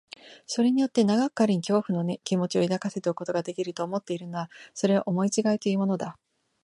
[0.47, 6.17] それによって長く彼に恐怖の気持を抱かせておくことができる、と思っているのなら、それは思いちがいというものだ。